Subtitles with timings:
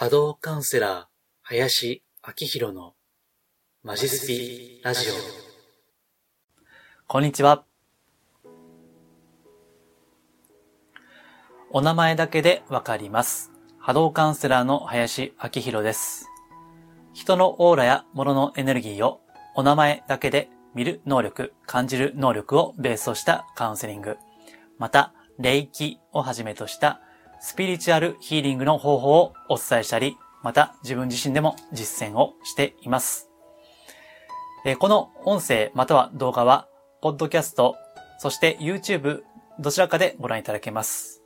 [0.00, 1.04] 波動カウンセラー、
[1.42, 2.94] 林明宏の
[3.82, 5.12] マジスピラジオ。
[7.06, 7.66] こんにちは。
[11.70, 13.52] お名前だけでわかります。
[13.78, 16.30] 波動カウンセラーの林明宏です。
[17.12, 19.20] 人のオーラや物のエネルギーを
[19.54, 24.16] お名前だけで見る能力、感じる能力をベースとしたカウンセリング、
[24.78, 27.02] また、霊気をはじめとした
[27.42, 33.30] スピリチュアルヒーリングの方法をお伝えしたり、また自分自身でも実践をしています。
[34.66, 36.68] えこの音声または動画は、
[37.00, 37.76] ポッドキャスト、
[38.18, 39.22] そして YouTube
[39.58, 41.22] どちらかでご覧いただけます。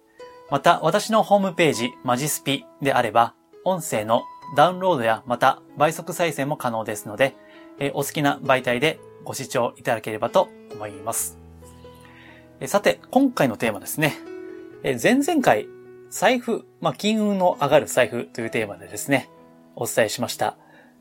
[0.51, 4.23] また、私のホームページ、マジスピであれば、音声の
[4.57, 7.35] ダウンロードやまた倍速再生も可能ですので、
[7.81, 11.41] えお好きな媒体でご視聴いただければと思います。
[12.61, 14.15] えさて、今回のテーマですね。
[14.85, 15.67] えー前々回、
[16.15, 19.29] 財布、まあ、金運の上がる財布というテーマでですね、
[19.75, 20.57] お伝えしました。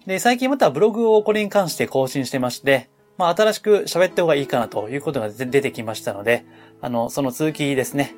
[0.07, 2.89] で、最近またブログをこれに関して更新してまして、
[3.19, 6.47] まあ、新しく喋った方がいいかなということが出てきましたので、
[6.81, 8.15] あの、その続きですね。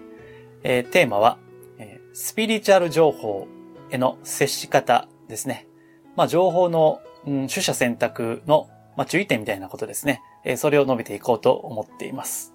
[0.64, 1.38] えーテーマは、
[1.80, 3.46] えースピリチュアル情報
[3.90, 5.68] への接し方ですね。
[6.16, 10.22] まあ、情報の、うん、取捨選択の、まあ、注意点みたいなことですね。
[10.46, 12.54] えーそれを述べていこうと思っています。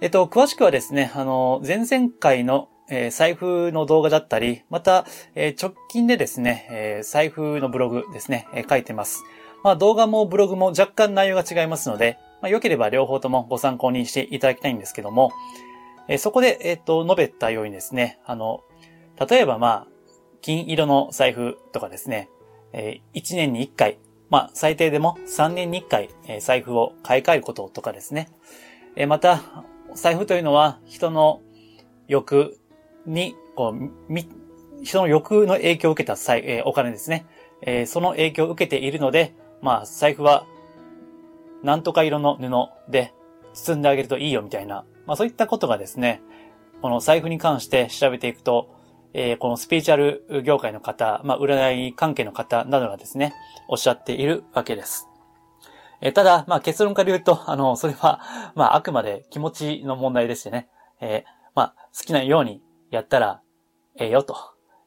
[0.00, 9.24] えっと、詳しくはですね、あの、前々回の、え財布の動画だったり、また、え直近でですね、え財布のブログですね、え書いてます。
[9.62, 15.32] まあ、動画もブログも若干内容が違いますので、まあ、良ければ両方ともご参考にしていただきたいんですけども、
[16.08, 18.62] えそこで、えっと、述べたようにですね、あの、
[19.28, 19.86] 例えばまあ、
[20.40, 22.28] 金色の財布とかですね、
[22.72, 23.98] え1年に1回、
[24.28, 28.28] まあ、最低でも3年に1回、え財布を買い替えることとかですね。
[28.94, 29.64] えまた、
[29.94, 31.40] 財布というのは人の
[32.06, 32.58] 欲
[33.06, 34.28] に、こう、み、
[34.82, 37.26] 人の欲の影響を受けた財、えーお金ですね。
[37.62, 40.46] えーその影響を受けているので、まあ、財布は、
[41.62, 43.12] なんとか色の布で
[43.54, 46.20] 包んであげるといいよみたいな、まあそういったことがですね、
[46.82, 48.68] この財布に関して調べていくと、
[49.14, 53.32] えーこのスピリチュアル業界の方、まあ占い関係の方などがですね、
[53.68, 55.08] おっしゃっているわけです。
[56.02, 58.20] えーただ、まあ結論から言うと、あの、それは、
[58.54, 60.68] まああくまで気持ちの問題でしてね、
[61.00, 62.60] えーまあ好きなように
[62.90, 63.42] やったら
[63.98, 64.36] ええよと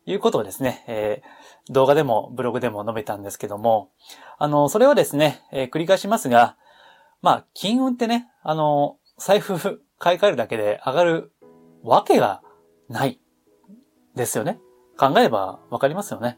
[0.06, 1.40] いうことをですね、えー
[1.72, 3.92] 動画でもブログでも述べたんですけども、
[4.40, 6.58] あの、それはですね、えー繰り返しますが、
[7.22, 11.32] まあ、金運ってね、あの、財布買い替えるだけで上がる
[11.84, 12.42] わけが
[12.88, 13.20] ない
[14.16, 14.60] ですよね。
[14.98, 16.38] 考えればわかりますよね。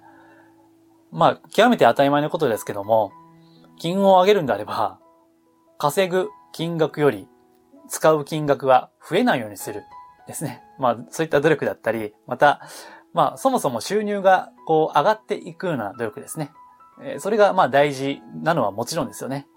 [1.11, 3.11] まあ、極めて当たり前のことですけども、
[3.77, 4.99] 金運を上げるんであれば、
[5.77, 7.27] 稼ぐ金額より
[7.87, 9.83] 使う金額は増えないようにする。
[10.31, 10.63] ですね。
[10.79, 12.61] まあ、そういった努力だったり、また、
[13.13, 16.51] まあ、そもそも収入が、こう、上がっていくような努力ですね。
[17.03, 19.47] えーそれが、まあ、大事なのはもちろんですよね。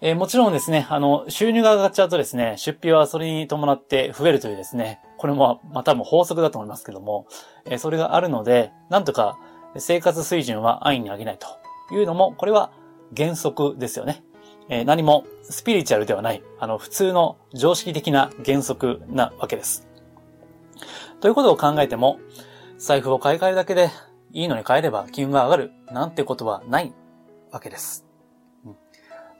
[0.00, 7.26] えーもちろんですね、あの、収入が上がっちゃうとですね、出費はそれに伴って増えるというですね、これも、まあ、多分法則だと思いますけども、
[7.66, 9.38] えーそれがあるので、なんとか
[9.76, 11.46] 生活水準は安易に上げないと
[11.94, 12.72] いうのも、これは
[13.16, 14.22] 原則ですよね。
[14.68, 19.86] えー何もスピリチュアルではない、あの、普通の常識的な原則なわけです。
[21.20, 22.18] ということを考えても、
[22.78, 23.90] 財布を買い替えるだけで
[24.32, 26.92] いいのに買えれば金運が上がるなんてことはない
[27.52, 28.04] わけです。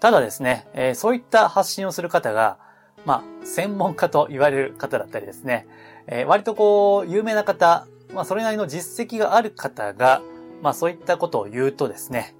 [0.00, 2.58] ただですね、えーそういった発信をする方が、
[3.04, 5.66] まあ、専門家と言われる方だったりですね、
[6.06, 10.20] えー割とこう、有名な方、まあ、それなりの実績がある方が、
[10.60, 12.36] まあ、そういったことを言うとですね、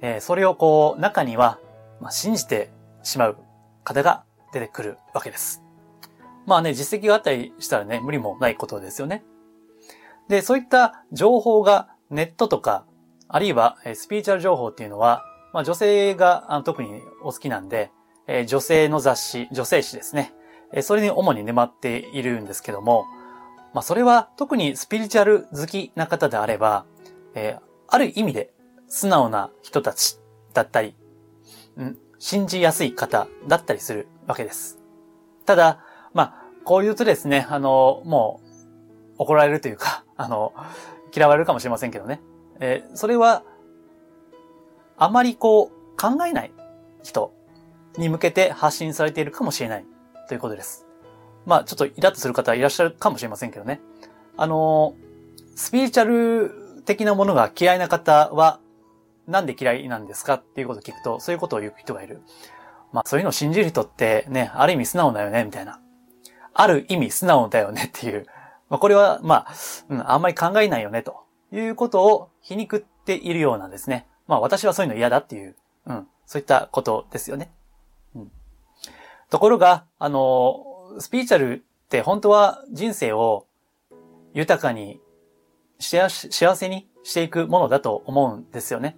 [0.00, 1.58] えーそれをこう、中には、
[2.00, 2.70] まあ、信じて
[3.02, 3.36] しまう
[3.84, 5.62] 方が出てくるわけです。
[6.46, 9.22] まあね、実績があったりしたらね、無理もないことですよね。
[10.28, 12.84] で、そういった情報がネットとか、
[13.28, 15.22] あるいはスピリチュアル情報っていうのは、
[15.52, 17.90] まあ女性が特にお好きなんで、
[18.26, 20.32] え女性の雑誌、女性誌ですね。
[20.72, 23.04] えそれに主に眠っているんですけども、
[23.74, 26.86] まあそれは特にスピリチュアル好きな方であれば、
[27.34, 27.58] え
[27.88, 28.52] ある意味で
[28.86, 30.18] 素直な人たち
[30.54, 30.94] だったり、
[32.18, 34.78] 信じやすい方だったりするわけです。
[35.46, 35.80] ただ、
[36.12, 36.34] まあ、
[36.64, 38.48] こう言うとですね、あの、もう、
[39.18, 40.52] 怒られるというか、 あの、
[41.14, 42.20] 嫌われるかもしれませんけどね。
[42.60, 43.44] えーそれは、
[44.96, 46.52] あまりこう、考えない
[47.02, 47.32] 人
[47.96, 49.84] に向けて発信されているかもしれない
[50.28, 50.86] ということです。
[51.46, 53.80] まあ、ちょっとイラッとする方いらっしゃるかもしれませんけどね。
[54.36, 54.94] あの、
[55.56, 58.60] スピリチュアル的なものが嫌いな方は、
[59.28, 62.22] なんで嫌いなんですかっていうことを聞くと、そういうことを言う人がいる。
[62.92, 65.80] まあ、そういうのを信じる人ってね、ある意味素直だよね、みたいな。
[66.54, 68.26] ある意味素直だよねっていう。
[68.70, 69.54] まあ、これは、まあ、
[69.88, 74.06] うん、あんまり考えないよね、ということを皮肉っているようなんですね。
[74.26, 77.50] まあ私はそういうの嫌だっていう、うん、そういったことですよね。
[78.14, 78.30] うん。
[79.30, 83.46] ところが、あの、スピーチャルって本当は人生を
[84.34, 85.00] 豊かに
[85.78, 86.08] 幸
[86.56, 88.96] せにしていくものだと思うんですよね。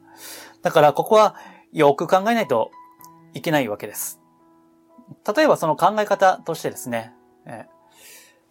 [0.63, 1.37] だからここは
[1.73, 2.71] よく考えないと
[3.35, 4.21] いけないわけです。
[5.37, 7.13] 例えばその考え方としてですね、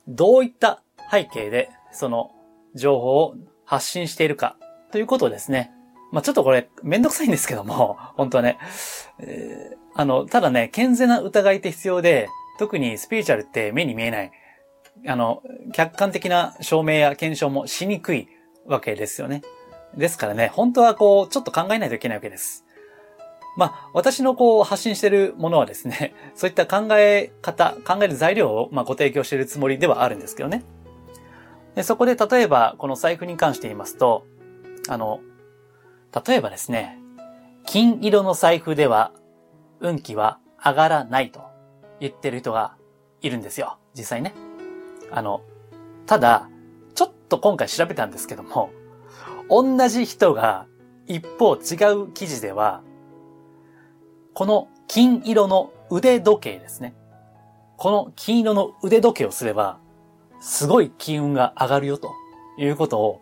[0.08, 0.82] どういった
[1.12, 2.32] 背景でその
[2.76, 3.36] 情報を
[3.66, 4.58] 発信しているか
[4.92, 5.72] ということをですね、
[6.12, 8.58] まあ、ちょっとこれめんどくさいんですけども、 本当はね、
[9.20, 14.32] えー、あの、ただね、健全な疑いって必要で、特にスピリチュアルって目に見えない、
[15.08, 15.42] あの、
[15.74, 18.28] 客観的な証明や検証もしにくい
[18.66, 19.42] わけですよね。
[19.96, 22.66] ですからね、本当はこう、ちょっと考えないといけないわけです。
[23.58, 30.64] まあ、私のこう発信してるものはですね、 そういった考え方、考える材料をまご提供しているつもりではあるんですけどね。
[31.76, 34.26] でそこで例えば、この財布に関して言いますと、
[34.88, 35.20] あの、
[36.26, 37.00] 例えばですね、
[37.66, 39.12] 金色の財布では
[39.80, 41.42] 運気は上がらないと
[42.00, 42.76] 言ってる人が
[43.22, 43.78] いるんですよ。
[43.94, 44.34] 実際ね。
[45.12, 45.42] あの、
[46.06, 46.50] ただ、
[46.96, 48.72] ちょっと今回調べたんですけども、
[49.50, 50.68] 同じ人が
[51.08, 52.82] 一方違う記事では、
[54.34, 56.96] この金色の腕時計ですね。
[57.78, 59.80] この金色の腕時計をすれば、
[60.40, 62.14] すごい金運が上がるよと
[62.58, 63.22] いうことを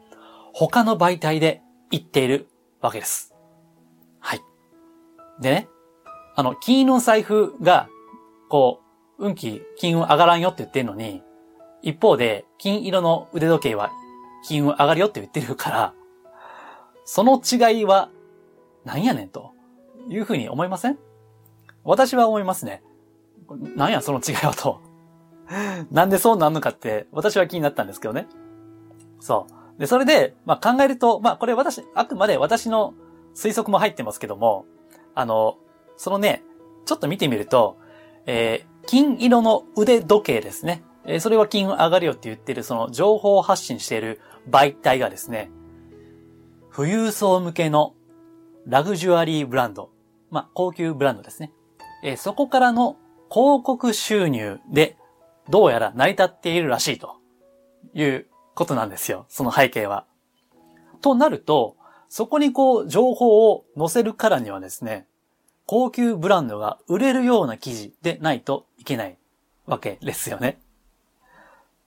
[0.53, 1.61] 他の媒体で
[1.91, 2.47] 言っている
[2.81, 3.33] わけです。
[4.19, 4.41] はい。
[5.39, 5.69] でね、
[6.35, 7.89] あの、金色の財布が、
[8.49, 8.81] こ
[9.17, 11.23] う、運気、金運上がらんよって言ってるのに、
[11.81, 13.91] 一方で、金色の腕時計は
[14.45, 15.93] 金運上がるよって言ってるから、
[17.05, 18.09] その違いは、
[18.85, 19.51] 何やねんと
[20.09, 20.97] いうふうに思いません？
[21.83, 22.83] 私は思いますね。
[23.75, 24.81] 何やその違いはと。
[25.91, 28.27] なんでそうなんのかって私は気になったんですけどね。
[29.19, 29.47] そ
[29.77, 29.79] う。
[29.79, 32.93] で、それで、まあ、考えると、まあ、これ私、あくまで私の
[33.35, 34.65] 推測も入ってますけども、
[35.15, 35.57] あの、
[35.95, 36.43] そのね、
[36.85, 37.77] ちょっと見てみると、
[38.25, 40.83] えー、金色の腕時計ですね。
[41.07, 44.19] え、それは金運上がるよって言ってる、その情報発信している
[44.49, 45.49] 媒体がですね、
[46.75, 47.95] 富裕層向けの
[48.67, 49.89] ラグジュアリーブランド、
[50.29, 51.53] まあ、高級ブランドですね。
[52.03, 52.97] え、そこからの
[53.31, 54.97] 広告収入で
[55.49, 57.15] どうやら成り立っているらしいと
[57.93, 59.25] いうことなんですよ。
[59.29, 60.05] その背景は。
[61.01, 61.77] となると、
[62.09, 65.07] そこにこう情報を載せるからにはですね、
[65.65, 69.17] 高級ブランドが売れるような記事でないといけない
[69.65, 70.59] わけですよね。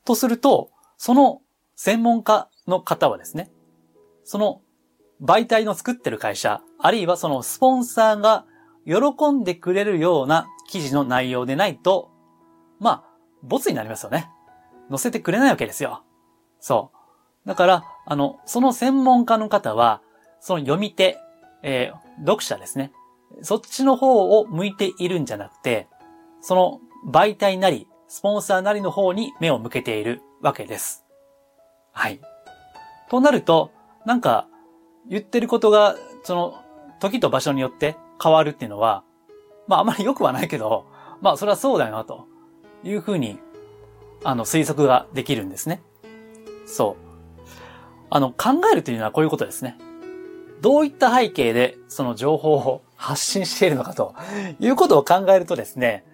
[0.05, 1.41] とすると、その
[1.77, 3.51] 専門家の方はですね、
[4.25, 4.63] その
[5.23, 8.47] 媒体の作ってる会社、あるいはそのスポンサーが
[8.87, 12.11] 喜んでくれるような記事の内容でないと、
[12.79, 13.05] まあ、
[13.43, 14.31] ボツになりますよね。
[14.89, 16.03] 載せてくれないわけですよ。
[16.59, 16.91] そ
[17.45, 17.49] う。
[17.49, 20.03] だから、あの、その専門家の方は、
[20.41, 21.19] その読み手、
[21.63, 22.93] えー、読者ですね。
[23.43, 25.89] そっちの方を向いているんじゃなくて、
[26.41, 31.05] その媒体なり、スポンサーなりの方に目を向けているわけです。
[31.93, 32.21] はい。
[33.09, 33.71] となると、
[34.05, 34.49] なんか、
[35.09, 36.55] 言ってることが、その、
[36.99, 39.05] 時と場所によって変わるっていうのは、
[39.69, 40.87] まああまり良くはないけど、
[41.21, 42.27] まあそれはそうだよな、と
[42.83, 43.39] いうふうに、
[44.25, 45.81] あの、推測ができるんですね。
[46.67, 47.41] そう。
[48.11, 49.79] あの、考えるというのはこういうことですね。
[50.61, 54.17] どういった背景でその情報を発信しているのかと
[54.59, 56.05] いうことを考えるとですね、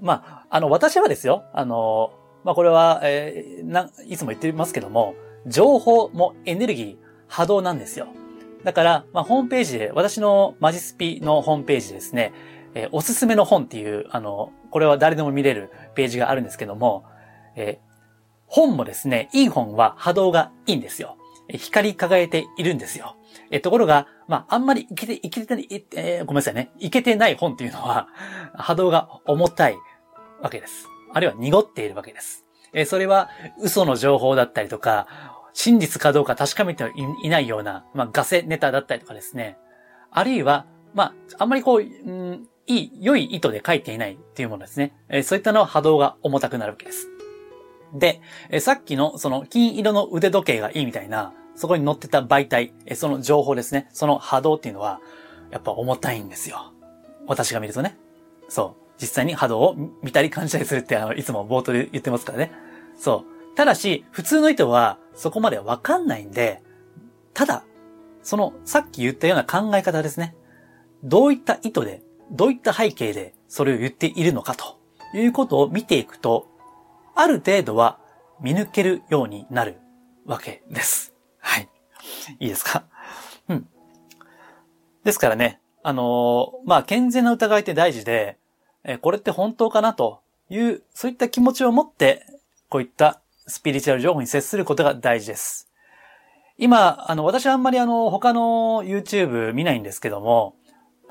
[0.00, 2.12] まあ、あの、私はですよ、あの、
[2.44, 5.14] まあ、これは、えー、な、いつも言ってますけども、
[5.46, 6.96] 情報もエネルギー、
[7.28, 8.08] 波動なんですよ。
[8.64, 12.32] だから、まあ、ホームページで、私のマジスピのホームページですね、
[12.74, 17.04] えー、おすすめの本っていう、あの、これは誰でも見れるページがあるんですけども、
[17.56, 17.86] えー、
[18.46, 21.16] 本もですね、いい本は波動がいいんですよ。
[21.48, 23.16] 光り輝いているんですよ。
[23.50, 26.70] えところが、まあ、あんまりいけて、いけてない、えー、ごめんなさいね。
[26.78, 28.08] いけてない本っていうのは、
[28.54, 29.76] 波動が重たい
[30.40, 30.88] わけです。
[31.12, 32.44] あるいは濁っているわけです。
[32.72, 35.06] え、それは嘘の情報だったりとか、
[35.52, 39.56] 真実かどうか確かめていないような、まあ、ガセネタだったりとかですね。
[40.10, 44.94] あるいは、まあ、あんまりこう、うん、いい、良い意図で書いていないっていうものですね。
[45.08, 47.08] え、そういったのは波動が重たくなるわけです。
[47.94, 53.88] で、え、さっきのその金色の腕時計がいいみたいな、そこに載ってた媒体、え、その情報ですね。
[53.92, 55.00] その波動っていうのは、
[55.50, 56.72] やっぱ重たいんですよ。
[57.26, 57.96] 私が見るとね。
[58.48, 58.85] そう。
[59.00, 62.52] 実際に波動を見たり感じたりするってあの、いつも冒頭で言ってますからね。
[62.98, 63.56] そう。
[63.56, 66.62] ただし、普通の人はそこまでわかんないんで、
[67.34, 67.64] ただ、
[68.22, 70.34] そのさっき言ったような考え方ですね。
[71.04, 74.78] どういった意図でどういった背景でそれを言っているのかと
[75.14, 76.48] いうことを見ていくと、
[77.14, 77.98] ある程度は
[78.40, 79.78] 見抜けるようになる
[80.24, 81.14] わけです。
[81.38, 81.68] はい。
[82.40, 82.84] いいですか？
[83.48, 83.68] うん。
[85.04, 88.38] ですからね、あのー、まあ、健全な疑いって大事で、
[88.86, 92.24] えこれって本当かなという、そういった気持ちを持って、
[92.68, 95.70] こういったスピリチュアル情報に接することが大事です。
[96.56, 100.54] 今、あの、私はあんまりあの、他の YouTube 見ないんですけども、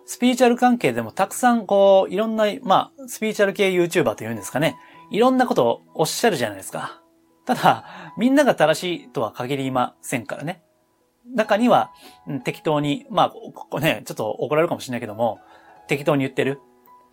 [0.06, 4.78] スピリチュアル関係でもたくさんこう、いろんな、まあ、スピリチュアル系 YouTuber というんですかね。
[5.12, 7.02] いろんなことをおっしゃるじゃないですか。
[7.46, 10.64] ただ、みんなが正しいとは限りませんからね。
[11.34, 11.92] 中には、
[12.44, 15.40] 適当に、まあ、ここね、ちょっと怒られるかもしれないけども、
[15.88, 16.62] 適当に言ってる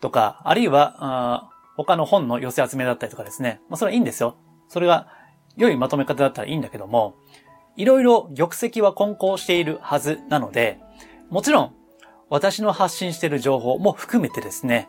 [0.03, 3.61] とか、あるいは、他の本の寄せ集めだったりとかですね。
[3.71, 4.37] まあ、それはいいんですよ。
[4.69, 5.09] それが
[5.57, 7.15] 良いまとめ方だったらいいんだけども、
[7.77, 10.81] いろいろ玉石は混交しているはずなので、
[11.31, 11.75] もちろん、
[12.29, 14.89] 私の発信している情報も含めてですね、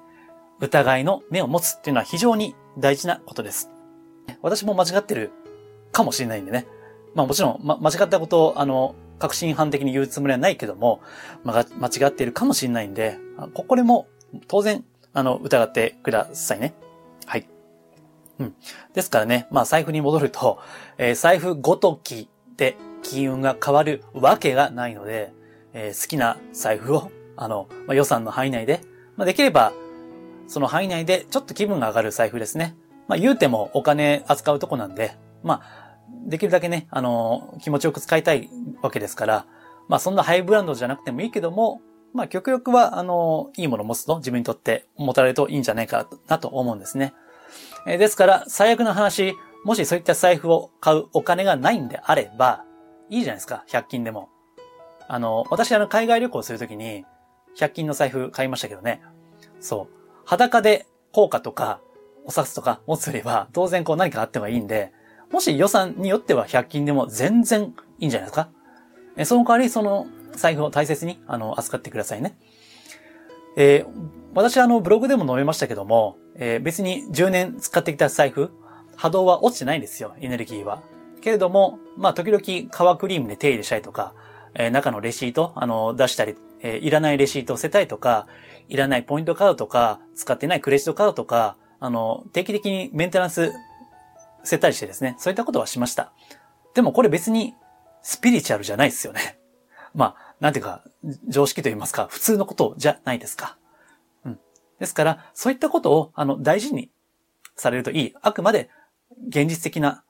[0.60, 3.70] 疑いの目を持つっていうのは非常に大事なことです。
[4.41, 5.32] 私も間違ってる
[5.91, 6.65] かもしれないんでね。
[7.13, 11.01] まあもちろん、ま、間違ったことを、あの、確信犯的に言うつもりはないけども、
[11.43, 13.20] ま、間違っているかもしれないんで、
[13.53, 14.08] ここでも
[14.48, 16.74] 当然、あの、疑ってくださいね。
[17.25, 17.48] はい。
[18.39, 18.55] うん。
[18.93, 20.60] ですからね、まあ財布に戻ると、
[20.98, 25.34] えー、財布ごときで金運が変わるわけがないので、
[25.74, 28.82] えー、好きな財布を、あの、まあ、予算の範囲内で、
[29.15, 29.74] まあ、できれば、
[30.48, 32.75] その範囲内でちょっと気分が上がる財布ですね。
[33.08, 35.84] まあ、言うてもお金扱うとこなんで、まあ、
[36.25, 38.50] できるだけね、あの、気持ちよく使いたい
[38.82, 39.46] わけですから、
[39.88, 41.82] まあそんなハイブランドじゃなくてもいいけども、
[42.13, 47.13] まあ極力は、あの、いいものを持つと自分にとって持たれるといいんじゃないかなと思うんですね。
[47.88, 52.63] え、ですから、最悪な話、もしそういった財布を買うお金がないんであれば、
[53.10, 54.29] いいじゃないですか、100均でも。
[55.08, 57.05] あの、私あの、海外旅行するときに、
[57.58, 59.01] 100均の財布買いましたけどね。
[59.60, 59.96] そう。
[60.25, 61.79] 裸で効果とか、
[62.25, 64.91] お札とか持つよりは、当然こう何かあってもいいんで、
[65.32, 68.50] もし予算によっては100均でも全然いいんじゃないですか。
[69.17, 72.38] えその代わり、その財布を大切に、あの、扱ってくださいね。
[73.56, 78.52] えー、私あの、ブログでも述べましたけども、えー、別に10年使ってきた財布、
[78.96, 80.82] 波動は落ちてないんですよ、エネルギーは。
[81.22, 84.13] けれども、まあ、時々革クリームで手入れしたりとか、
[84.56, 88.28] えー、中のレシート、あの、出したり、えー、いらないレシートを捨てたりとか、
[88.70, 93.52] いらないポイントカードとか、使ってないクレジットカードとか、あの、定期的にメンテナンス
[94.44, 96.12] せたりしてですね、そういったことはしました。
[96.74, 97.56] でもこれ別に
[98.02, 99.38] スピリチュアルじゃないですよね。
[99.93, 100.83] まあ、なんていうか、
[101.27, 103.57] 常識と言いますか、普通のことじゃないですか。
[104.25, 104.39] うん。
[104.79, 106.91] ですから、そういったことを、あの、大事に
[107.55, 108.13] されるといい。
[108.21, 108.69] あくまで、
[109.27, 110.03] 現実的な、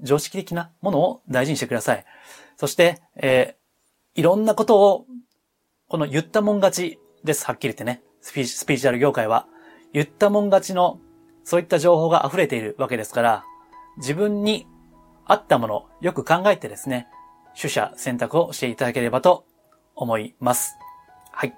[0.00, 2.04] 常識的なものを大事にしてください。
[2.56, 5.06] そして、えー、いろんなことを、
[5.88, 7.44] この言ったもん勝ちです。
[7.46, 8.02] はっきり言ってね。
[8.20, 9.46] スピスピリチュアル業界は。
[9.92, 11.00] 言ったもん勝ちの、
[11.44, 13.44] そういった情報が溢れているわけですから、
[13.96, 14.66] 自分に
[15.24, 17.08] 合ったもの、よく考えてですね、
[17.54, 19.44] 取捨選択をしていただければと
[19.94, 20.76] 思います。
[21.32, 21.54] はい。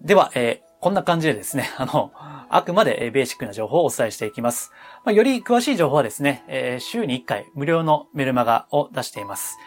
[0.00, 2.12] では、えー、こんな感じでですね、 あの、
[2.50, 4.72] あくまでベーシックな情報をお伝えしていきます。
[5.04, 9.58] まあ、より詳しい情報はですね、えー、週に1回無料のメルマガを出しています。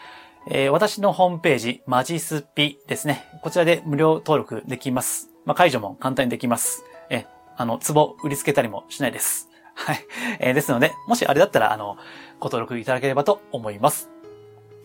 [0.48, 3.26] えー、私のホームページ、マジスピですね。
[3.44, 5.30] こちらで無料登録できます。
[5.46, 6.84] まあ、解除も簡単にできます。
[7.10, 9.50] え、あの、ツボ売りつけたりもしないです。
[9.76, 10.00] はい。
[10.40, 11.98] えー、ですので、もしあれだったら、あの、
[12.40, 14.10] ご登録いただければと思います。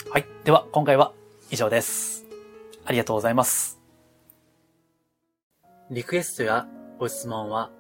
[0.09, 0.27] はい。
[0.45, 1.13] では、今回は
[1.51, 2.25] 以上です。
[2.85, 3.81] ありがとうございます。
[5.91, 6.67] リクエストや
[6.99, 7.71] ご質問は、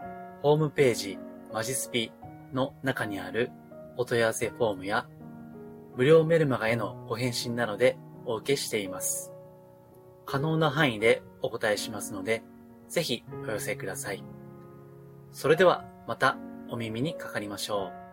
[0.42, 1.18] ホームページ、
[1.52, 2.11] マジスピ
[2.52, 3.50] の中にある
[3.97, 5.06] お問い合わせフォームや、
[5.97, 9.33] 無料メルマガへのご返信などでお受けしています。
[10.25, 12.42] 可能な範囲でお答えしますので、
[12.88, 14.23] ぜひお寄せください。
[15.30, 16.37] それではまた
[16.68, 18.05] お耳にかかりましょう。